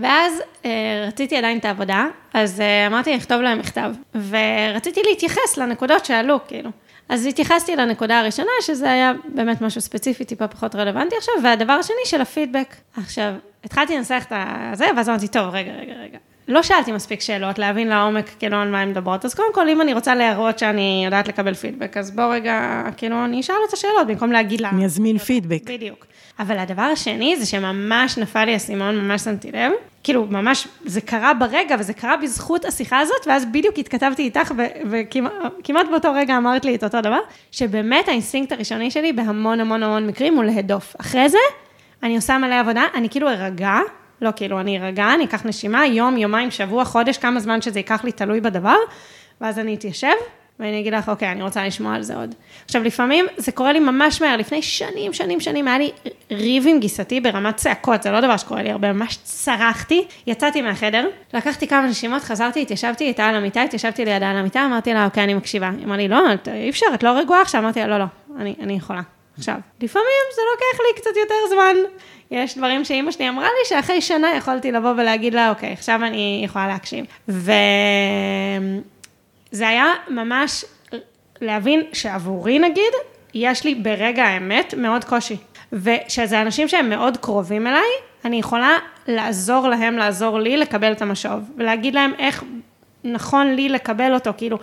[0.00, 0.70] ואז אה,
[1.06, 6.70] רציתי עדיין את העבודה, אז אה, אמרתי, אכתוב להם מכתב, ורציתי להתייחס לנקודות שעלו, כאילו.
[7.08, 11.96] אז התייחסתי לנקודה הראשונה, שזה היה באמת משהו ספציפי, טיפה פחות רלוונטי עכשיו, והדבר השני
[12.04, 12.74] של הפידבק.
[12.96, 13.32] עכשיו,
[13.64, 14.32] התחלתי לנסח את
[14.78, 16.18] זה, ואז אמרתי, טוב, רגע, רגע, רגע.
[16.48, 19.24] לא שאלתי מספיק שאלות, להבין לעומק, כאילו, על מה הן מדברות.
[19.24, 23.24] אז קודם כל, אם אני רוצה להראות שאני יודעת לקבל פידבק, אז בוא רגע, כאילו,
[23.24, 24.70] אני אשאל את השאלות, במקום להגיד לה...
[24.70, 25.62] אני אזמין פידבק.
[25.64, 26.06] בדיוק.
[26.38, 29.72] אבל הדבר השני, זה שממש נפל לי האסימון, ממש שמתי לב.
[30.02, 34.52] כאילו, ממש, זה קרה ברגע, וזה קרה בזכות השיחה הזאת, ואז בדיוק התכתבתי איתך,
[34.90, 37.18] וכמעט באותו רגע אמרת לי את אותו דבר,
[37.50, 40.96] שבאמת האינסטינקט הראשוני שלי בהמון המון המון מקרים הוא להדוף.
[41.00, 41.38] אחרי זה,
[42.02, 43.78] אני עושה מלא עבודה, אני כאילו ארגע,
[44.22, 48.04] לא כאילו, אני ארגע, אני אקח נשימה, יום, יומיים, שבוע, חודש, כמה זמן שזה ייקח
[48.04, 48.76] לי, תלוי בדבר,
[49.40, 50.14] ואז אני אתיישב,
[50.60, 52.34] ואני אגיד לך, אוקיי, אני רוצה לשמוע על זה עוד.
[52.64, 55.90] עכשיו, לפעמים זה קורה לי ממש מהר, לפני שנים, שנים, שנים, היה לי
[56.30, 61.08] ריב עם גיסתי ברמת צעקות, זה לא דבר שקורה לי הרבה, ממש צרחתי, יצאתי מהחדר,
[61.34, 65.24] לקחתי כמה נשימות, חזרתי, התיישבתי איתה על המיטה, התיישבתי לידה על המיטה, אמרתי לה, אוקיי,
[65.24, 65.70] אני מקשיבה.
[65.78, 68.04] היא אמרה לי, לא, אי אפשר, את לא רגועה עכשיו, אמרתי לה, לא, לא,
[68.36, 69.00] אני, אני יכולה.
[69.38, 71.76] עכשיו, לפעמים זה לוקח לי קצת יותר זמן.
[72.30, 76.40] יש דברים שאימא שלי אמרה לי, שאחרי שנה יכולתי לבוא ולהגיד לה, אוקיי, עכשיו אני
[76.44, 77.04] יכולה להקשיב.
[77.28, 77.52] ו...
[79.50, 80.64] זה היה ממש
[81.40, 82.92] להבין שעבורי נגיד,
[83.34, 85.36] יש לי ברגע האמת מאוד קושי.
[85.72, 87.88] ושזה אנשים שהם מאוד קרובים אליי,
[88.24, 92.44] אני יכולה לעזור להם, לעזור לי לקבל את המשוב, ולהגיד להם איך
[93.04, 94.58] נכון לי לקבל אותו, כאילו,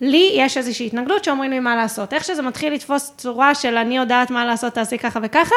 [0.00, 2.12] לי יש איזושהי התנגדות שאומרים לי מה לעשות.
[2.12, 5.54] איך שזה מתחיל לתפוס צורה של אני יודעת מה לעשות, תעשי ככה וככה,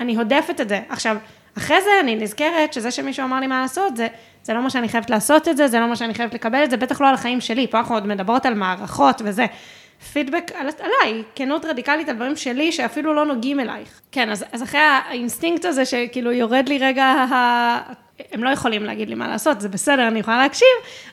[0.00, 0.80] אני הודפת את זה.
[0.88, 1.16] עכשיו,
[1.58, 4.06] אחרי זה אני נזכרת שזה שמישהו אמר לי מה לעשות, זה,
[4.46, 6.70] זה לא מה שאני חייבת לעשות את זה, זה לא מה שאני חייבת לקבל את
[6.70, 9.46] זה, בטח לא על החיים שלי, פה אנחנו עוד מדברות על מערכות וזה.
[10.12, 14.00] פידבק על, עליי, כנות רדיקלית על דברים שלי שאפילו לא נוגעים אלייך.
[14.12, 17.24] כן, אז, אז אחרי האינסטינקט הזה שכאילו יורד לי רגע.
[18.32, 20.68] הם לא יכולים להגיד לי מה לעשות, זה בסדר, אני יכולה להקשיב,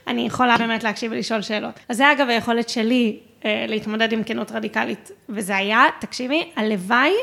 [0.07, 1.79] אני יכולה באמת להקשיב ולשאול שאלות.
[1.89, 7.13] אז זה אגב היכולת שלי אה, להתמודד עם כנות רדיקלית, וזה היה, תקשיבי, הלוואי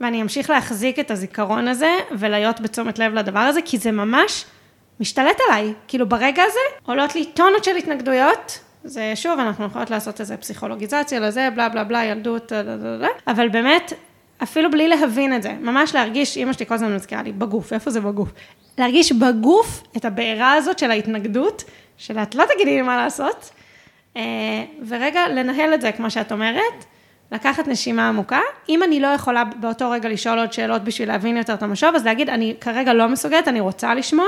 [0.00, 4.44] ואני אמשיך להחזיק את הזיכרון הזה ולהיות בתשומת לב לדבר הזה, כי זה ממש
[5.00, 5.72] משתלט עליי.
[5.88, 11.20] כאילו ברגע הזה עולות לי טונות של התנגדויות, זה שוב, אנחנו יכולות לעשות איזה פסיכולוגיזציה
[11.20, 12.52] לזה, בלה בלה בלה, ילדות,
[13.26, 13.92] אבל באמת,
[14.42, 17.90] אפילו בלי להבין את זה, ממש להרגיש, אימא שלי כל הזמן מזכירה לי, בגוף, איפה
[17.90, 18.28] זה בגוף?
[18.78, 21.64] להרגיש בגוף את הבעירה הזאת של ההתנגדות,
[21.96, 23.50] של את לא תגידי לי מה לעשות,
[24.16, 24.22] אה,
[24.88, 26.84] ורגע לנהל את זה, כמו שאת אומרת,
[27.32, 28.40] לקחת נשימה עמוקה.
[28.68, 32.04] אם אני לא יכולה באותו רגע לשאול עוד שאלות בשביל להבין יותר את המשוב, אז
[32.04, 34.26] להגיד, אני כרגע לא מסוגלת, אני רוצה לשמוע,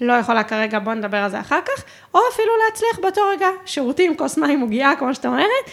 [0.00, 4.16] לא יכולה כרגע, בוא נדבר על זה אחר כך, או אפילו להצליח באותו רגע, שירותים,
[4.16, 5.70] כוס מים, עוגייה, כמו שאתה אומרת,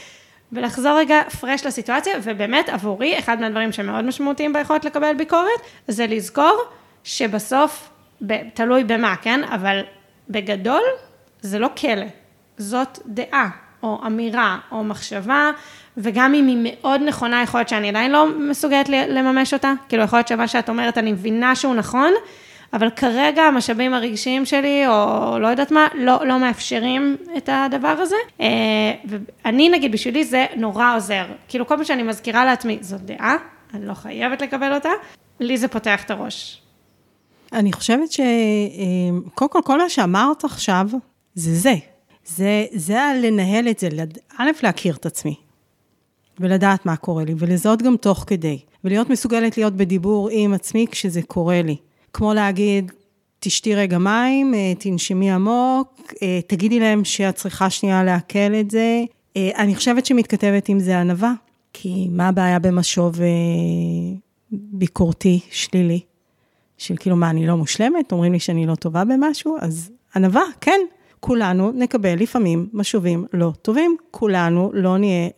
[0.52, 6.62] ולחזור רגע פרש לסיטואציה, ובאמת עבורי, אחד מהדברים שמאוד משמעותיים ביכולת לקבל ביקורת, זה לזכור
[7.04, 7.90] שבסוף,
[8.28, 9.44] ב, תלוי במה, כן?
[9.44, 9.82] אבל
[10.30, 10.84] בגדול,
[11.42, 12.06] זה לא כלא,
[12.58, 13.50] זאת דעה,
[13.84, 15.52] או אמירה, או מחשבה,
[15.98, 20.20] וגם אם היא מאוד נכונה, יכול להיות שאני עדיין לא מסוגלת לממש אותה, כאילו יכול
[20.20, 22.14] להיות שמה שאת אומרת, אני מבינה שהוא נכון,
[22.74, 28.16] אבל כרגע המשאבים הרגשיים שלי, או לא יודעת מה, לא, לא מאפשרים את הדבר הזה.
[28.42, 28.48] אה,
[29.06, 31.26] ואני נגיד, בשבילי זה נורא עוזר.
[31.48, 33.36] כאילו כל פעם שאני מזכירה לעצמי, זאת דעה,
[33.74, 34.90] אני לא חייבת לקבל אותה,
[35.40, 36.62] לי זה פותח את הראש.
[37.54, 40.88] אני חושבת שקודם כל, כל מה שאמרת עכשיו,
[41.36, 41.76] זה זה.
[42.26, 43.90] זה, זה לנהל את זה,
[44.38, 45.36] א', להכיר את עצמי,
[46.40, 51.22] ולדעת מה קורה לי, ולזהות גם תוך כדי, ולהיות מסוגלת להיות בדיבור עם עצמי כשזה
[51.22, 51.78] קורה לי.
[52.14, 52.92] כמו להגיד,
[53.40, 59.04] תשתי רגע מים, אה, תנשמי עמוק, אה, תגידי להם שאת צריכה שנייה לעכל את זה.
[59.38, 61.34] אה, אני חושבת שמתכתבת עם זה ענווה,
[61.74, 63.16] כי מה הבעיה במשוב
[64.52, 66.00] ביקורתי, שלילי?
[66.78, 68.12] של כאילו, מה, אני לא מושלמת?
[68.12, 69.58] אומרים לי שאני לא טובה במשהו?
[69.62, 70.80] אז ענווה, כן.
[71.20, 75.30] כולנו נקבל לפעמים משובים לא טובים, כולנו לא נהיה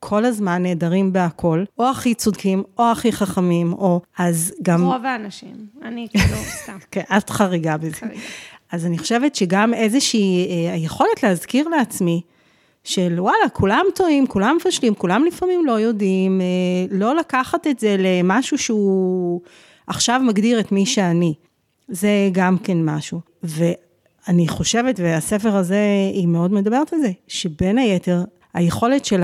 [0.00, 4.84] כל הזמן נהדרים בהכל, או הכי צודקים, או הכי חכמים, או אז גם...
[4.84, 6.78] רוב האנשים, אני כאילו סתם.
[6.90, 7.92] כן, את חריגה בזה.
[7.92, 8.20] חריגה.
[8.72, 12.20] אז אני חושבת שגם איזושהי אה, היכולת להזכיר לעצמי,
[12.84, 16.46] של וואלה, כולם טועים, כולם מפשלים, כולם לפעמים לא יודעים, אה,
[16.90, 19.40] לא לקחת את זה למשהו שהוא
[19.86, 21.34] עכשיו מגדיר את מי שאני.
[21.88, 23.20] זה גם כן משהו.
[23.42, 25.82] ואני חושבת, והספר הזה,
[26.12, 29.22] היא מאוד מדברת על זה, שבין היתר, היכולת של.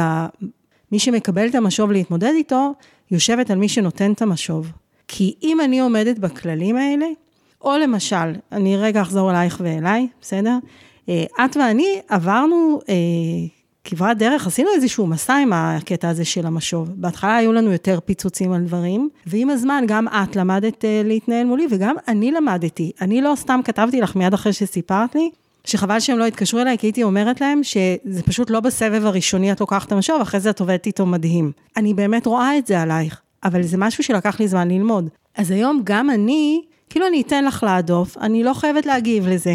[0.95, 2.73] מי שמקבל את המשוב להתמודד איתו,
[3.11, 4.73] יושבת על מי שנותן את המשוב.
[5.09, 7.07] כי אם אני עומדת בכללים האלה,
[7.63, 10.59] או למשל, אני רגע אחזור אלייך ואליי, בסדר?
[11.09, 12.95] אה, את ואני עברנו אה,
[13.85, 16.91] כברת דרך, עשינו איזשהו מסע עם הקטע הזה של המשוב.
[16.95, 21.67] בהתחלה היו לנו יותר פיצוצים על דברים, ועם הזמן גם את למדת אה, להתנהל מולי,
[21.71, 22.93] וגם אני למדתי.
[23.01, 25.31] אני לא סתם כתבתי לך מיד אחרי שסיפרת לי,
[25.65, 29.61] שחבל שהם לא התקשרו אליי, כי הייתי אומרת להם שזה פשוט לא בסבב הראשוני את
[29.61, 31.53] לוקחת את המשוב, אחרי זה את עובדת איתו מדהים.
[31.77, 35.09] אני באמת רואה את זה עלייך, אבל זה משהו שלקח לי זמן ללמוד.
[35.37, 39.55] אז היום גם אני, כאילו אני אתן לך להדוף, אני לא חייבת להגיב לזה.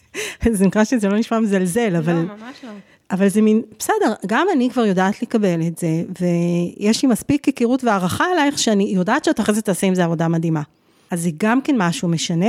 [0.52, 2.12] זה נקרא שזה לא נשמע מזלזל, אבל...
[2.12, 2.70] לא, ממש לא.
[3.10, 7.84] אבל זה מין, בסדר, גם אני כבר יודעת לקבל את זה, ויש לי מספיק היכרות
[7.84, 10.62] והערכה אלייך, שאני יודעת שאת אחרי זה תעשה עם זה עבודה מדהימה.
[11.10, 12.48] אז זה גם כן משהו משנה,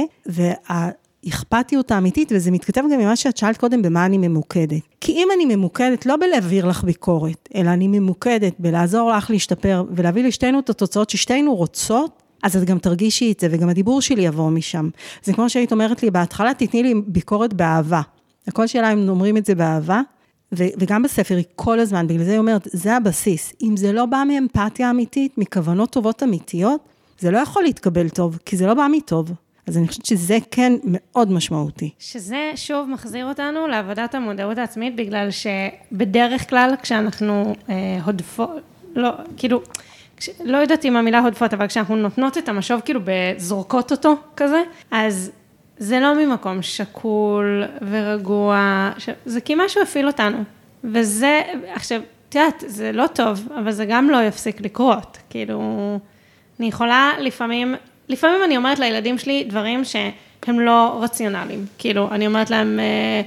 [1.28, 4.82] והאכפתיות האמיתית, וזה מתכתב גם ממה שאת שאלת קודם, במה אני ממוקדת.
[5.02, 10.24] כי אם אני ממוקדת לא בלהעביר לך ביקורת, אלא אני ממוקדת בלעזור לך להשתפר, ולהביא
[10.24, 14.50] לשתינו את התוצאות ששתינו רוצות, אז את גם תרגישי את זה, וגם הדיבור שלי יבוא
[14.50, 14.90] משם.
[15.24, 18.02] זה כמו שהיית אומרת לי, בהתחלה תתני לי ביקורת באהבה.
[18.48, 20.02] הכל שאלה אם אומרים את זה באהבה,
[20.58, 23.54] ו- וגם בספר היא כל הזמן, בגלל זה היא אומרת, זה הבסיס.
[23.62, 26.82] אם זה לא בא מאמפתיה אמיתית, מכוונות טובות אמיתיות,
[27.20, 29.32] זה לא יכול להתקבל טוב, כי זה לא בא מטוב.
[29.67, 31.89] אז אני חושבת שזה כן מאוד משמעותי.
[31.99, 37.75] שזה שוב מחזיר אותנו לעבודת המודעות העצמית, בגלל שבדרך כלל כשאנחנו אה,
[38.06, 38.62] הודפות,
[38.95, 39.62] לא, כאילו,
[40.17, 44.62] כש, לא יודעת אם המילה הודפות, אבל כשאנחנו נותנות את המשוב, כאילו בזורקות אותו כזה,
[44.91, 45.32] אז
[45.77, 49.10] זה לא ממקום שקול ורגוע, ש...
[49.25, 50.38] זה כי משהו הפעיל אותנו.
[50.84, 51.41] וזה,
[51.73, 55.17] עכשיו, את יודעת, זה לא טוב, אבל זה גם לא יפסיק לקרות.
[55.30, 55.99] כאילו,
[56.60, 57.75] אני יכולה לפעמים,
[58.10, 61.65] לפעמים אני אומרת לילדים שלי דברים שהם לא רציונליים.
[61.78, 63.22] כאילו, אני אומרת להם, אה,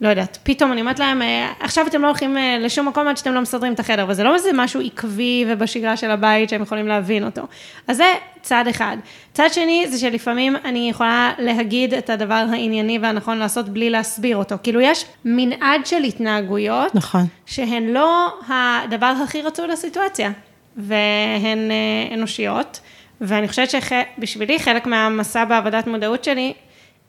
[0.00, 3.16] לא יודעת, פתאום אני אומרת להם, אה, עכשיו אתם לא הולכים אה, לשום מקום עד
[3.16, 6.88] שאתם לא מסדרים את החדר, וזה לא איזה משהו עקבי ובשגרה של הבית שהם יכולים
[6.88, 7.42] להבין אותו.
[7.88, 8.96] אז זה צד אחד.
[9.32, 14.54] צד שני, זה שלפעמים אני יכולה להגיד את הדבר הענייני והנכון לעשות בלי להסביר אותו.
[14.62, 17.26] כאילו, יש מנעד של התנהגויות, נכון.
[17.46, 20.30] שהן לא הדבר הכי רצוי לסיטואציה,
[20.76, 21.70] והן
[22.14, 22.80] אנושיות,
[23.20, 26.52] ואני חושבת שבשבילי חלק מהמסע בעבודת מודעות שלי,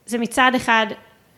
[0.06, 0.86] זה מצד אחד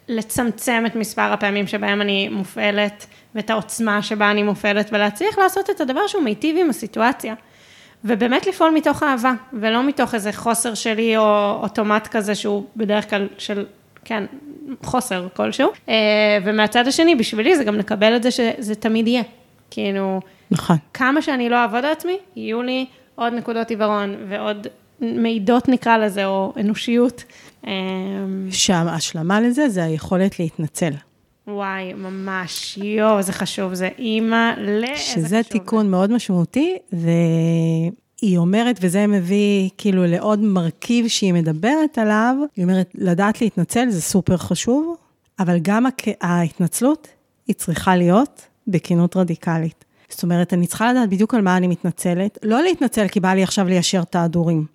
[0.08, 3.06] לצמצם את מספר הפעמים שבהם אני מופעלת,
[3.36, 7.34] ואת העוצמה שבה אני מופעלת, ולהצליח לעשות את הדבר שהוא מיטיב עם הסיטואציה.
[8.06, 13.28] ובאמת לפעול מתוך אהבה, ולא מתוך איזה חוסר שלי או אוטומט כזה שהוא בדרך כלל
[13.38, 13.66] של,
[14.06, 14.24] כן,
[14.84, 15.72] חוסר כלשהו.
[15.90, 15.94] אה,
[16.44, 19.24] ומהצד השני, בשבילי זה גם לקבל את זה שזה תמיד יהיה.
[19.72, 20.20] כאילו,
[20.52, 20.78] נכון.
[20.94, 24.68] כמה שאני לא אעבוד על עצמי, יהיו לי עוד נקודות עיוורון ועוד
[25.02, 27.24] מידות נקרא לזה, או אנושיות.
[28.52, 30.92] שההשלמה לזה זה היכולת להתנצל.
[31.48, 34.96] וואי, ממש, יואו, זה חשוב, זה אימא ל...
[34.96, 42.66] שזה תיקון מאוד משמעותי, והיא אומרת, וזה מביא כאילו לעוד מרכיב שהיא מדברת עליו, היא
[42.66, 44.96] אומרת, לדעת להתנצל זה סופר חשוב,
[45.40, 45.86] אבל גם
[46.22, 47.08] ההתנצלות,
[47.48, 49.86] היא צריכה להיות בכנות רדיקלית.
[50.14, 53.44] זאת אומרת, אני צריכה לדעת בדיוק על מה אני מתנצלת, לא להתנצל כי בא לי
[53.44, 54.66] עכשיו ליישר את ההדורים.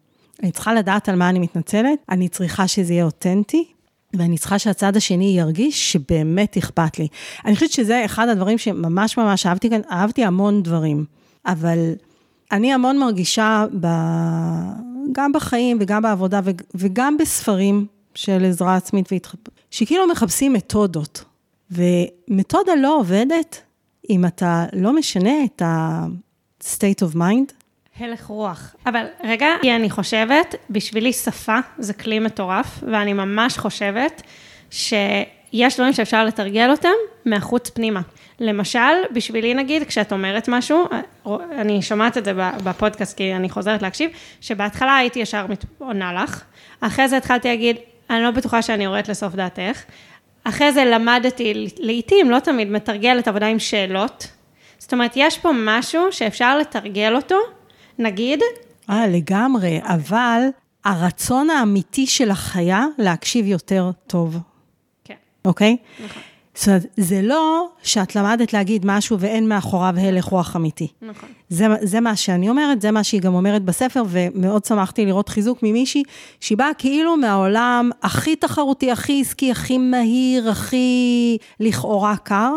[0.42, 3.64] אני צריכה לדעת על מה אני מתנצלת, אני צריכה שזה יהיה אותנטי,
[4.14, 7.08] ואני צריכה שהצד השני ירגיש שבאמת אכפת לי.
[7.44, 11.04] אני חושבת שזה אחד הדברים שממש ממש אהבתי כאן, אהבתי המון דברים,
[11.46, 11.92] אבל
[12.52, 13.86] אני המון מרגישה ב...
[15.12, 16.40] גם בחיים וגם בעבודה.
[16.74, 21.24] וגם בספרים של עזרה עצמית והתחברות, שכאילו מחפשים מתודות,
[21.70, 23.62] ומתודה לא עובדת
[24.10, 27.52] אם אתה לא משנה את ה-state of mind,
[28.00, 28.74] הלך רוח.
[28.86, 34.22] אבל רגע, כי אני חושבת, בשבילי שפה זה כלי מטורף, ואני ממש חושבת
[34.70, 36.88] שיש דברים שאפשר לתרגל אותם
[37.24, 38.00] מהחוץ פנימה.
[38.40, 38.78] למשל,
[39.12, 40.84] בשבילי נגיד, כשאת אומרת משהו,
[41.58, 42.32] אני שומעת את זה
[42.64, 45.46] בפודקאסט כי אני חוזרת להקשיב, שבהתחלה הייתי ישר
[45.78, 46.42] עונה לך,
[46.80, 47.76] אחרי זה התחלתי להגיד,
[48.10, 49.82] אני לא בטוחה שאני יורדת לסוף דעתך,
[50.48, 54.28] אחרי זה למדתי, לעתים, לא תמיד, מתרגלת עבודה עם שאלות.
[54.78, 57.36] זאת אומרת, יש פה משהו שאפשר לתרגל אותו,
[57.98, 58.40] נגיד,
[58.90, 60.42] אה, לגמרי, אבל
[60.84, 64.38] הרצון האמיתי של החיה להקשיב יותר טוב,
[65.04, 65.14] כן,
[65.44, 65.76] אוקיי?
[66.04, 66.22] נכון.
[66.58, 70.88] זאת אומרת, זה לא שאת למדת להגיד משהו ואין מאחוריו הלך רוח אמיתי.
[71.02, 71.28] נכון.
[71.48, 75.58] זה, זה מה שאני אומרת, זה מה שהיא גם אומרת בספר, ומאוד שמחתי לראות חיזוק
[75.62, 76.02] ממישהי,
[76.40, 82.52] שהיא באה כאילו מהעולם הכי תחרותי, הכי עסקי, הכי מהיר, הכי לכאורה קר,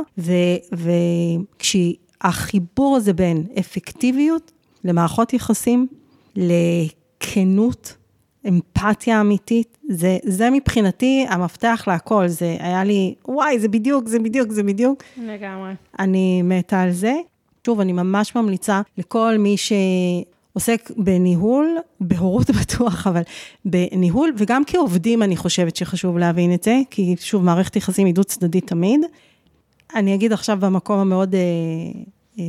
[1.59, 4.51] וכשהחיבור הזה בין אפקטיביות
[4.83, 5.87] למערכות יחסים,
[6.35, 7.93] לכנות,
[8.47, 14.51] אמפתיה אמיתית, זה, זה מבחינתי המפתח להכל, זה היה לי, וואי, זה בדיוק, זה בדיוק,
[14.51, 15.03] זה בדיוק.
[15.17, 15.73] לגמרי.
[15.99, 17.13] אני מתה על זה.
[17.65, 23.21] שוב, אני ממש ממליצה לכל מי שעוסק בניהול, בהורות בטוח, אבל
[23.65, 28.23] בניהול, וגם כעובדים אני חושבת שחשוב להבין את זה, כי שוב, מערכת יחסים היא דו
[28.23, 29.01] צדדית תמיד.
[29.95, 31.39] אני אגיד עכשיו במקום המאוד אה,
[32.39, 32.45] אה,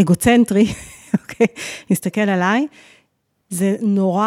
[0.00, 0.66] אגוצנטרי,
[1.20, 1.46] אוקיי?
[1.90, 2.66] נסתכל עליי.
[3.50, 4.24] זה נורא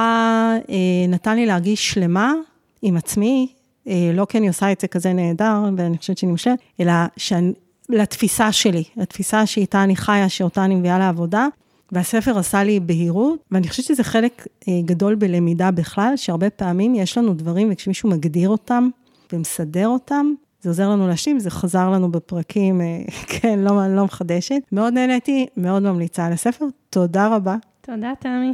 [0.69, 2.33] אה, נתן לי להרגיש שלמה
[2.81, 3.47] עם עצמי,
[3.87, 7.53] אה, לא כי אני עושה את זה כזה נהדר, ואני חושבת שאני משלמת, אלא שאני,
[7.89, 11.47] לתפיסה שלי, לתפיסה שאיתה אני חיה, שאותה אני מביאה לעבודה.
[11.91, 17.17] והספר עשה לי בהירות, ואני חושבת שזה חלק אה, גדול בלמידה בכלל, שהרבה פעמים יש
[17.17, 18.89] לנו דברים, וכשמישהו מגדיר אותם
[19.33, 23.01] ומסדר אותם, זה עוזר לנו להשלים, זה חזר לנו בפרקים, אה,
[23.39, 24.61] כן, לא, לא מחדשת.
[24.71, 27.55] מאוד נהניתי, מאוד ממליצה על הספר, תודה רבה.
[27.81, 28.53] תודה, תמי.